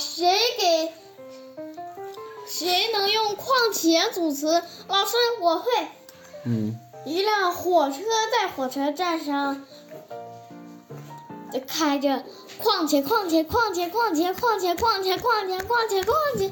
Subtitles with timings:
[0.00, 0.92] 谁给
[2.48, 4.62] 谁能用况且组词？
[4.88, 5.70] 老师，我会。
[6.44, 6.74] 嗯，
[7.04, 7.96] 一辆火车
[8.32, 9.62] 在火车站上
[11.68, 12.24] 开着，
[12.58, 16.50] 况且况且况且况且况且况且况且况且况且，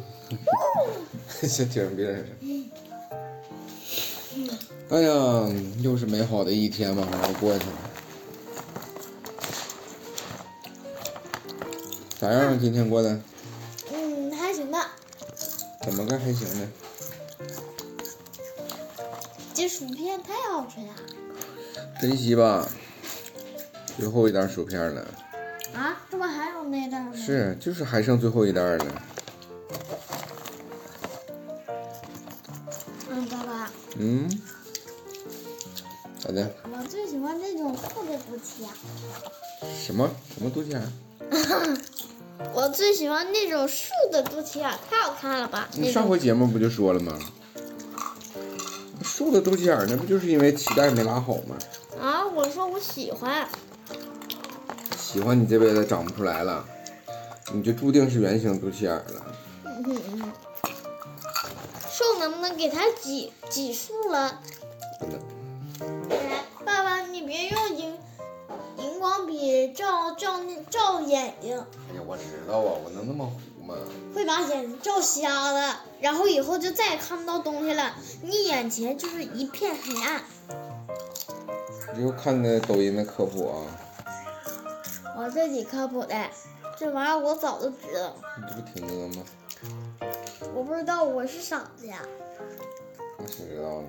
[1.48, 2.34] 先听别人说。
[4.90, 5.10] 哎呀，
[5.80, 7.72] 又是美好的一天嘛，好好过去了。
[12.20, 12.52] 咋样？
[12.52, 13.18] 啊今天过的？
[15.88, 16.68] 怎么个还行呢？
[19.54, 20.94] 这薯片太好吃了
[21.98, 22.68] 珍惜吧，
[23.96, 25.00] 最后一袋薯片了。
[25.74, 25.96] 啊！
[26.10, 27.12] 这不还有那袋吗？
[27.16, 29.02] 是，就是还剩最后一袋了。
[33.08, 34.28] 嗯，爸爸，嗯，
[36.20, 36.54] 咋的？
[36.70, 38.68] 我最喜欢那种厚的肚脐呀。
[39.82, 40.92] 什么什么肚脐眼？
[42.54, 45.68] 我最喜欢那种竖的肚脐眼，太好看了吧？
[45.72, 47.18] 你上回节目不就说了吗？
[49.02, 51.56] 竖的肚脐眼那不就是因为脐带没拉好吗？
[52.00, 53.48] 啊，我说我喜欢。
[54.96, 56.64] 喜欢你这辈子长不出来了，
[57.52, 59.26] 你就注定是圆形肚脐眼了。
[59.64, 60.32] 嗯嗯，
[61.90, 64.40] 树能不能给它挤挤竖了？
[66.64, 67.96] 爸爸，你别用荧
[68.76, 71.64] 荧光笔照照那照眼睛，
[72.08, 73.74] 我知道啊，我能那么糊吗？
[74.14, 80.22] 会把眼睛照瞎了，然后以后就再也看不到东西了，你眼前就是一片黑暗。
[81.94, 83.60] 你就看那抖音的科普啊，
[85.18, 86.16] 我自己科普的，
[86.78, 89.22] 这玩意儿我早就知道，你这不挺呢吗？
[90.54, 92.00] 我不知道我是傻子呀。
[93.18, 93.88] 那谁知道呢？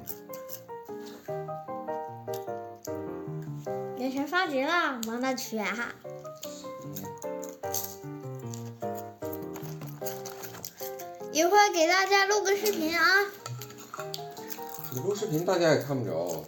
[3.97, 5.65] 眼神发直了，王大全
[11.39, 13.05] 一会儿给大家录个视频啊。
[14.91, 16.43] 你录视频大家也看不着，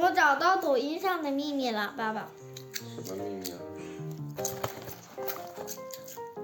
[0.00, 2.28] 我找到抖音上的秘密了，爸爸，
[2.74, 3.58] 什么秘密啊？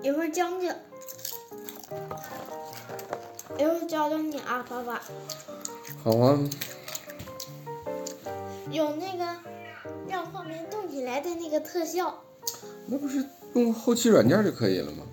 [0.02, 0.72] 一会儿讲讲，
[3.58, 5.02] 一会儿教教你啊，爸爸，
[6.04, 6.38] 好啊，
[8.70, 9.26] 有那个
[10.08, 12.22] 让画面动起来的那个特效，
[12.86, 15.04] 那不是用后期软件就可以了吗？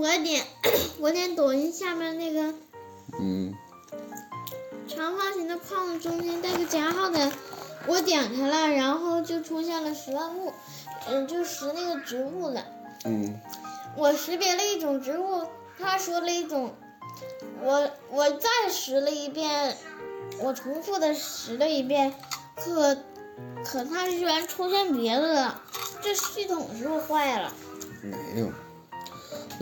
[0.00, 0.42] 我点
[0.98, 2.54] 我点抖音下面那个
[3.18, 3.54] 嗯，
[4.88, 7.30] 长方形的框子中间带个加号的，
[7.86, 10.54] 我点开了，然后就出现了识万物，
[11.06, 12.64] 嗯，就识那个植物了。
[13.04, 13.38] 嗯，
[13.94, 15.46] 我识别了一种植物，
[15.78, 16.74] 他说了一种，
[17.62, 19.76] 我我再识了一遍，
[20.38, 22.14] 我重复的识了一遍，
[22.56, 22.96] 可
[23.66, 25.62] 可它居然出现别的了，
[26.00, 27.52] 这系统是不是坏了？
[28.02, 28.50] 没有，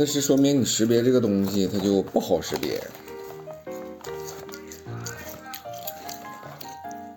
[0.00, 2.80] 那是说明你识别这个东西它就不好识别。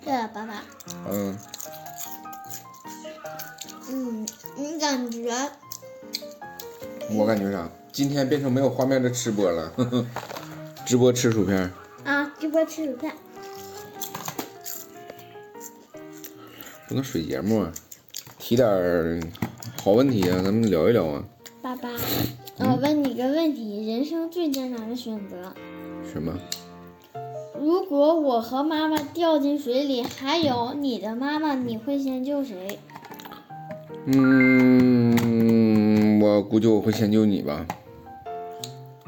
[0.03, 0.63] 对了，爸爸，
[1.07, 1.37] 嗯，
[3.87, 4.27] 嗯，
[4.57, 5.31] 你感觉
[7.11, 7.69] 我感觉啥？
[7.91, 10.05] 今天变成没有画面的吃播了，呵呵，
[10.83, 11.71] 直播吃薯片。
[12.03, 13.13] 啊，直播吃薯片，
[16.87, 17.71] 不能水节目啊，
[18.39, 19.21] 提点儿
[19.83, 21.23] 好问题啊，咱们聊一聊啊。
[21.61, 21.89] 爸爸，
[22.57, 25.53] 我问你个问题，人生最艰难的选择。
[26.11, 26.37] 什么？
[27.59, 32.79] 如果我和妈妈掉进水里，还有你的妈妈，你会先救谁？
[34.05, 35.11] 嗯，
[36.19, 37.65] 我估计我会先救你吧。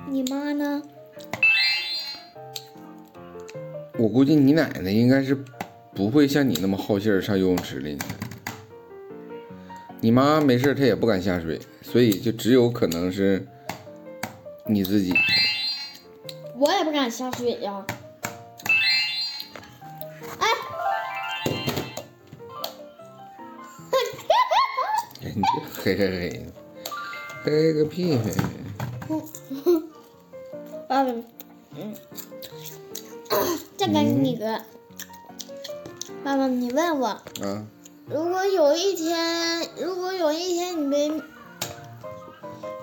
[0.10, 0.81] 你妈呢？
[3.98, 5.38] 我估计你奶奶应该是
[5.94, 8.06] 不会像你那么好信儿上游泳池里的。
[10.03, 13.47] 你妈没事她也不敢下水，所以就只有可能是
[14.66, 15.14] 你自己。
[16.58, 17.86] 我也不敢下水呀。
[20.40, 20.47] 哎，
[25.22, 25.48] 你这
[25.81, 26.45] 嘿嘿嘿，
[27.45, 28.30] 嘿个屁嘿！
[30.86, 31.13] 爸爸，
[31.78, 31.95] 嗯，
[33.78, 34.62] 这个给你个，
[36.25, 37.66] 爸爸，你问我，啊，
[38.06, 41.22] 如果有一天，如果有一天你被，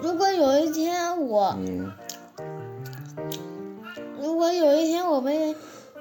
[0.00, 1.92] 如果有一天我，嗯
[4.18, 5.54] 如果有一天我被，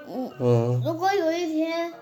[0.07, 0.31] 嗯。
[0.39, 1.93] 嗯，如果有一天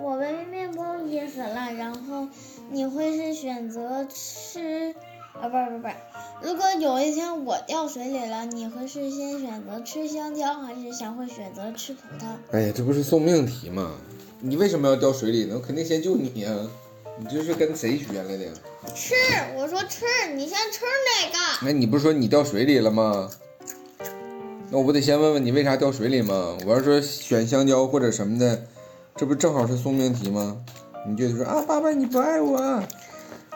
[0.00, 2.26] 我被面包噎死了，然后
[2.70, 4.92] 你会是选择吃，
[5.40, 5.94] 啊，不是不是不是，
[6.42, 12.26] 如果有一天我掉水里了，你会是先选择吃香蕉，还是想会选择吃葡萄？
[12.50, 13.92] 哎呀，这不是送命题吗？
[14.40, 15.54] 你为什么要掉水里呢？
[15.56, 16.50] 我肯定先救你呀、
[17.18, 18.44] 你这是跟谁学来的？
[18.94, 19.14] 吃，
[19.56, 20.04] 我说吃，
[20.34, 21.66] 你先吃哪个？
[21.66, 23.30] 那你不是说你掉水里了吗？
[24.70, 26.56] 那我不得先问问你为啥掉水里吗？
[26.66, 28.66] 我要说选香蕉或者什么的，
[29.16, 30.56] 这不正好是送命题吗？
[31.08, 32.82] 你就说啊，爸爸你不爱我，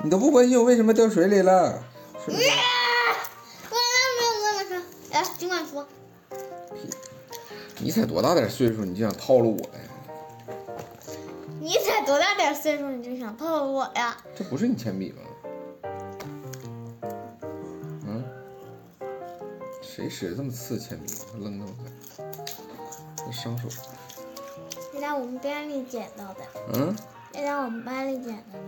[0.03, 1.83] 你都不关心我为什么掉水里了，
[2.25, 2.43] 是不是？
[3.69, 3.77] 我
[4.17, 5.87] 没有说，哎，尽管说。
[7.79, 9.81] 你才多大点岁数，你就想套路我呀？
[11.63, 14.17] 你才多大点岁数，你就想套路我呀？
[14.35, 15.21] 这不是你铅笔吗？
[18.07, 18.25] 嗯？
[19.83, 21.13] 谁使这么次铅笔？
[21.39, 21.73] 扔那么
[22.17, 22.25] 快，
[23.27, 23.69] 这伤手。
[24.95, 26.41] 那在我们班里捡到的。
[26.73, 26.97] 嗯？
[27.35, 28.65] 那在我们班里捡到的。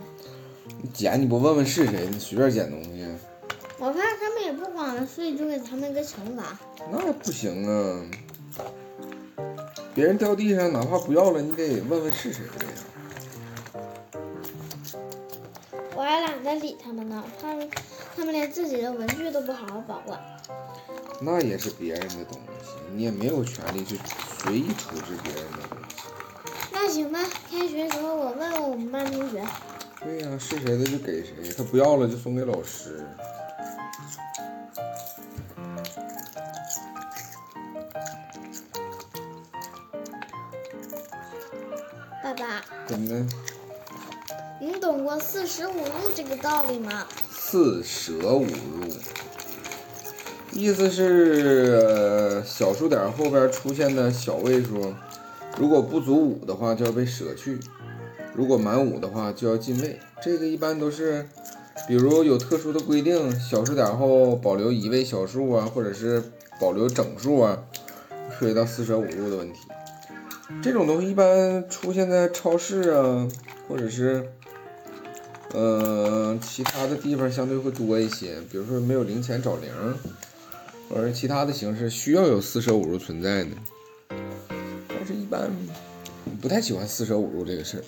[0.82, 2.06] 你捡你不问问是谁？
[2.10, 3.06] 你随便捡东西。
[3.78, 6.58] 我怕他们也不管了，所以就给他们一个惩罚。
[6.90, 8.04] 那不行啊！
[9.94, 12.70] 别人掉地上，哪怕不要了，你得问问是谁的呀。
[15.94, 17.70] 我还懒得理他们呢，他们
[18.16, 20.18] 他们连自己的文具都不好好保管。
[21.20, 23.98] 那也是别人的东西，你也没有权利去
[24.42, 25.96] 随意处置别人的东西。
[26.72, 29.44] 那行吧，开学时候我问问我们班同学。
[30.02, 33.06] 对呀、是谁的就给谁，他不要了就送给老师。
[44.60, 47.06] 你懂过四舍五入这个道理吗？
[47.30, 48.84] 四舍五入，
[50.52, 54.94] 意思是、呃小数点后边出现的小位数，
[55.58, 57.58] 如果不足五的话就要被舍去，
[58.34, 59.98] 如果满五的话就要进位。
[60.22, 61.28] 这个一般都是，
[61.88, 66.22] 比如有特殊的规定，小数点后保留一位小数啊，或者是
[66.60, 67.58] 保留整数啊，
[68.38, 69.60] 涉及到四舍五入的问题。
[70.62, 73.28] 这种东西一般出现在超市啊，
[73.68, 74.28] 或者是。
[75.54, 79.70] 呃，其他的地方相对会多一些，比如说没有零钱找零，
[80.88, 83.50] 或者其他的形式需要有四舍五入存在的，
[84.88, 85.50] 但是一般
[86.40, 87.84] 不太喜欢四舍五入这个事儿。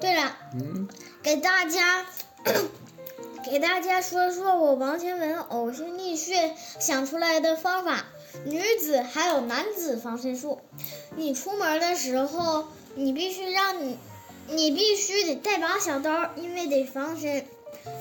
[0.00, 0.86] 对了，嗯，
[1.20, 2.06] 给大家
[3.50, 8.06] 给大家说说我王天文呕心沥血想出来的方法，
[8.44, 10.60] 女子还有男子防身术。
[11.16, 13.98] 你出门的时候，你必须让你
[14.46, 17.44] 你必须得带把小刀，因为得防身。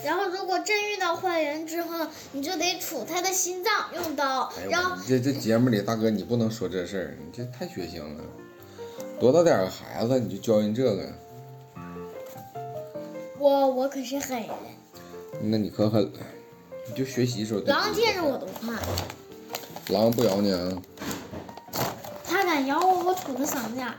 [0.06, 4.68] 然后，如果真遇到坏人之后，你就得杵他的心脏，用刀哎。
[4.70, 8.24] 然后这这节目里大哥你不能说这事儿，你这太血腥了。
[9.20, 11.10] 多大点儿个孩子你就教人这个，
[13.40, 14.50] 我我可是狠人，
[15.42, 16.12] 那你可狠了。
[16.88, 18.74] 你就学习时候狼见着我都怕。
[19.94, 20.72] 狼不咬你啊？
[22.26, 23.96] 它敢咬我，我杵它嗓子眼儿。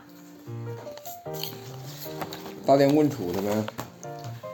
[2.66, 3.64] 大电棍杵他呗。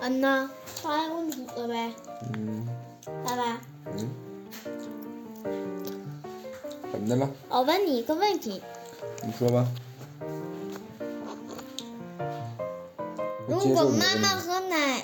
[0.00, 1.92] 嗯呐，发现问题了呗，
[2.32, 2.66] 嗯
[3.24, 3.60] 爸爸。
[3.96, 4.08] 嗯。
[6.92, 7.30] 怎么的了？
[7.48, 8.62] 我问你一个问题：
[9.24, 9.66] 你说吧。
[13.48, 15.00] 如果妈妈和奶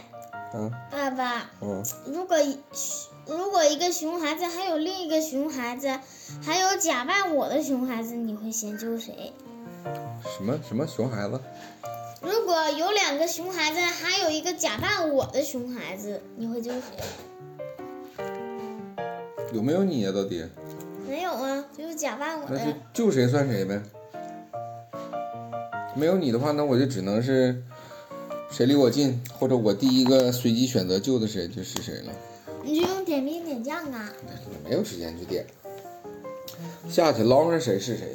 [0.53, 0.71] 啊，
[1.03, 2.57] 爸爸，嗯，如果一
[3.27, 5.99] 如果一个熊孩子还有另一个熊孩子，
[6.45, 9.33] 还有假扮我的熊孩子，你会先救谁？
[10.23, 11.41] 什么什么熊孩子？
[12.21, 18.25] 如果有两个熊孩子，还有一个假扮我的熊孩子，你会救谁？
[19.53, 20.49] 有没有你呀、到底？
[21.09, 22.77] 没有啊，就是假扮我那就的。
[22.93, 23.83] 救谁算谁呗。
[25.97, 27.61] 没有你的话，那我就只能是
[28.53, 32.13] 谁离我近，或者我第一个随机选择救的谁就是谁了。
[32.63, 34.13] 你就用点兵点将啊！
[34.63, 35.47] 没有时间去点，
[36.87, 38.15] 下去捞上谁是谁。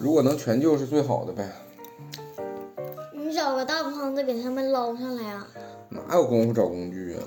[0.00, 1.48] 如果能全救是最好的呗，
[3.14, 5.46] 你找个大筐子给他们捞上来啊！
[5.88, 7.22] 哪有功夫找工具啊？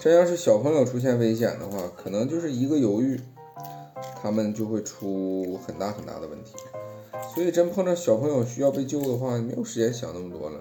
[0.00, 3.20] 真要是小朋友出现危险的话，可能就是一个犹豫，
[4.22, 6.54] 他们就会出很大很大的问题。
[7.36, 10.58] 所以真碰到小朋友需要被救的话，没有时间想那么多了，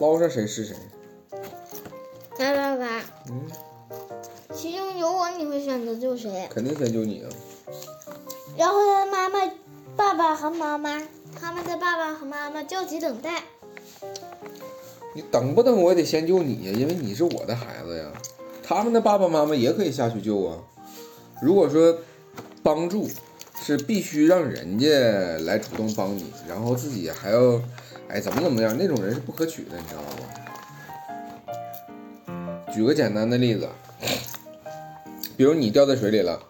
[0.00, 0.74] 捞上谁是谁。
[2.38, 3.42] 来爸爸，嗯，
[4.54, 6.48] 其中有我，你会选择救谁？
[6.50, 7.28] 肯定先救你啊！
[8.56, 9.40] 然后他妈妈、
[9.94, 11.06] 爸爸和妈妈，
[11.38, 13.42] 他们的爸爸和妈妈焦急等待。
[15.14, 18.10] 你等不等我也得先救你呀，因为你是我的孩子呀。
[18.62, 20.56] 他们的爸爸妈妈也可以下去救啊。
[21.42, 21.98] 如果说
[22.62, 23.06] 帮助
[23.62, 24.88] 是必须让人家
[25.44, 27.60] 来主动帮你，然后自己还要
[28.08, 30.00] 哎怎么怎么样，那种人是不可取的，你知道
[32.26, 32.72] 不？
[32.72, 33.68] 举个简单的例子，
[35.36, 36.40] 比如你掉在水里了，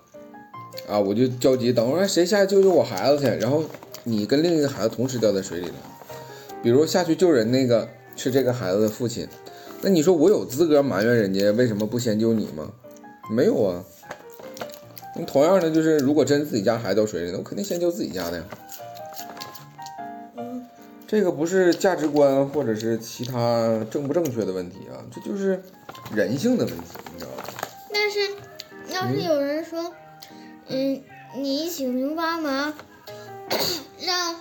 [0.89, 3.27] 啊，我就着急，等会儿谁下去救救我孩子去？
[3.39, 3.65] 然后
[4.05, 5.75] 你跟另一个孩子同时掉在水里了。
[6.63, 9.27] 比如下去救人那个是这个孩子的父亲，
[9.81, 12.71] 那你说我有资格埋怨人家为什么不先救你吗？
[13.31, 13.83] 没有啊。
[15.21, 18.45] 那同样的就是，如果真自己家孩子掉水里，那我肯定先救自己家的呀。
[20.39, 20.67] 嗯，
[21.07, 25.63] 这个不是价值观或者是其他正不正确的问题啊，这就是
[26.15, 27.45] 人性的问题，你知道吧？
[27.93, 28.19] 但是
[28.95, 29.93] 要是有人说，
[30.69, 31.03] 嗯，
[31.37, 32.73] 你请求帮忙，
[34.01, 34.37] 让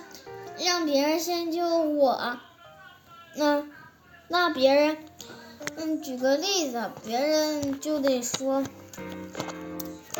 [0.58, 2.38] 让别人先救我，
[3.36, 3.64] 那
[4.28, 4.96] 那别人，
[5.76, 8.64] 嗯，举个例子，别人就得说。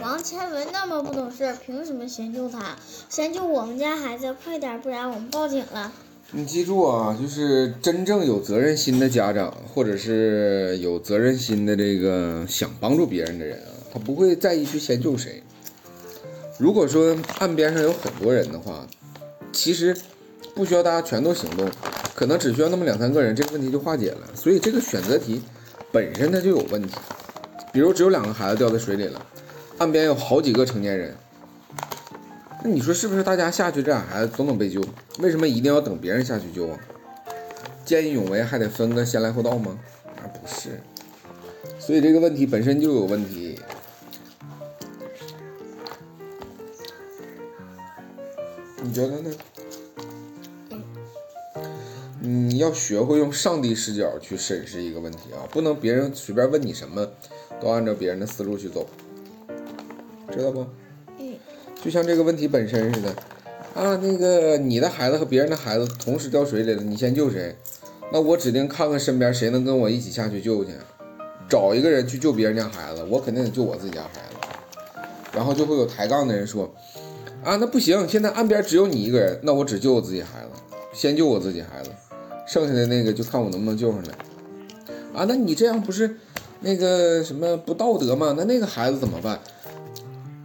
[0.03, 2.77] 王千文那么不懂事，凭什么先救他？
[3.09, 5.93] 先救我们家孩子，快点，不然我们报警了。
[6.33, 15.43] 你记住啊，就是真正有责任心的家长，或者是有责任心的这个想帮助别人的人啊，他不会在意去先救谁。
[16.59, 18.87] 如果说岸边上有很多人的话，
[19.53, 19.95] 其实
[20.55, 21.69] 不需要大家全都行动，
[22.15, 24.29] 可能只需要那么两三个人，这个问题就化解了。
[24.35, 25.43] 所以这个选择题
[25.93, 26.95] 本身它就有问题。
[27.73, 29.27] 比如只有两个孩子掉在水里了。
[29.81, 31.17] 岸边有好几个成年人，
[32.63, 33.23] 那你说是不是？
[33.23, 34.79] 大家下去，这俩孩子都能被救，
[35.21, 36.79] 为什么一定要等别人下去救啊？
[37.83, 39.79] 见义勇为还得分个先来后到吗？
[40.19, 40.83] 啊，不是，
[41.79, 43.59] 所以这个问题本身就有问题。
[48.83, 49.31] 你觉得呢？
[52.21, 57.09] 你要学会用上帝视角去审视一个问题啊，不能别人随便问你什么，
[57.59, 58.87] 都按照别人的思路去走。
[60.31, 60.67] 知道不？
[61.19, 61.35] 嗯，
[61.83, 63.11] 就像这个问题本身似的，
[63.75, 67.57] 啊，那个你的孩子和别人的孩子同时掉水里了，你先救谁？
[68.13, 70.73] 那我指定看看身边谁能跟我一起下去救去，
[71.49, 74.37] 找一个人去救别人家孩子，我肯定得救我自己家孩子。
[75.33, 76.69] 然后就会有抬杠的人说，
[77.45, 80.49] 啊，那不行，现在岸边只有你一个人，那我只救我自己孩子，
[80.93, 81.91] 先救我自己孩子，
[82.49, 84.09] 剩下的那个就看我能不能救上来。
[85.15, 86.17] 啊，那你这样不是
[86.61, 88.35] 那个什么不道德吗？
[88.37, 89.39] 那那个孩子怎么办？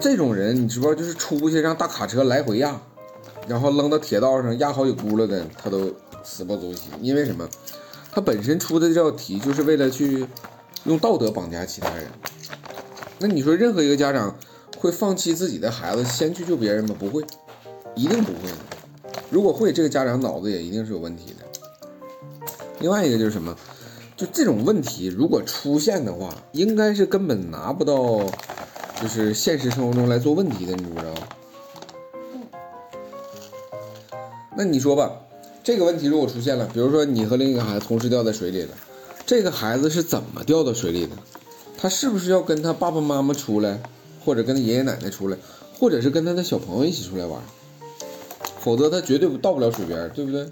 [0.05, 1.01] 这种人，你知不知道？
[1.01, 2.79] 就是出去让大卡车来回压，
[3.47, 5.91] 然后扔到铁道上压好几轱辘的，他都
[6.23, 6.83] 死不足惜。
[7.01, 7.49] 因为什么？
[8.11, 10.27] 他本身出的这道题就是为了去
[10.83, 12.05] 用道德绑架其他人。
[13.17, 14.37] 那你说，任何一个家长
[14.77, 16.95] 会放弃自己的孩子先去救别人吗？
[16.99, 17.25] 不会，
[17.95, 18.53] 一定不会。
[19.31, 22.47] 如果会，这个家长脑子也一定是有问题的。
[22.77, 23.57] 另外一个就是什么？
[24.15, 28.23] 就这种问题如果出现的话，应该是根本拿不到。
[29.01, 31.13] 就是现实生活中来做问题的，你知不知道？
[34.57, 35.11] 那你说吧，
[35.63, 38.69] 这个问题如果出现了，比如说你和另一个孩子同时掉在水里了，
[39.25, 41.15] 这个孩子是怎么掉到水里的？
[41.77, 43.81] 他是不是要跟他爸爸妈妈出来，
[44.23, 45.37] 或者跟他爷爷奶奶出来，
[45.77, 47.41] 或者是跟他的小朋友一起出来玩？
[48.59, 50.49] 否则他绝对到不了水边，对不对？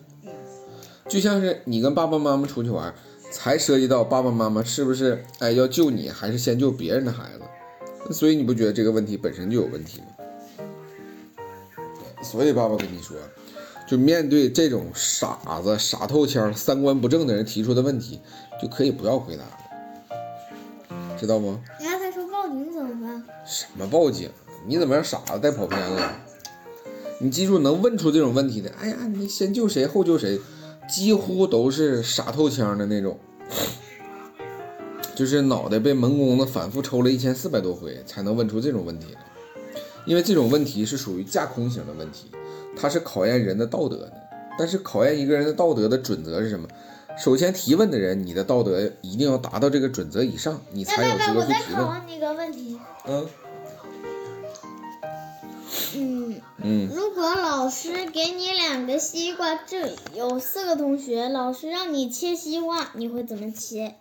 [1.08, 2.94] 就像是你跟爸爸妈妈出去玩，
[3.32, 7.40] 才涉及到爸爸妈妈是不是哎要救你，还是先救别人的孩子？
[8.12, 10.08] 所以你不觉得这个问题本身就有问题吗？
[12.22, 13.18] 所以爸爸跟你说，
[13.88, 18.22] 就面对这种傻子、傻透腔、三观不正的人提出的问题，
[18.62, 21.58] 就可以不要回答了，知道不？
[21.82, 23.24] 那他说报警怎么办？
[23.46, 24.30] 什么报警？
[24.66, 26.16] 你怎么让傻子带跑偏了？
[27.20, 30.40] 你记住，能问出这种问题的，哎呀，你先救谁后救谁，
[30.90, 33.20] 几乎都是傻透腔的那种。
[35.16, 39.22] 就是脑袋被门工子反复抽了一千四百多回，才能问出这种问题来。
[40.06, 42.30] 因为这种问题是属于架空型的问题，
[42.76, 44.14] 它是考验人的道德的。
[44.58, 46.68] 但是考验一个人的道德的准则是什么？
[47.18, 51.82] 首先提问的人，你的道德一定要达到这个准则以上，你才有资格去提问。
[51.84, 52.80] 我再问你个问题。
[53.08, 53.28] 嗯。
[55.96, 56.90] 嗯嗯。
[56.94, 63.96] 如果老师给你两个西瓜，这有四个同学，老师让你切西瓜，你会怎么切？